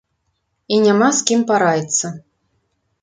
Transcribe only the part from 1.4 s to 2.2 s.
параіцца.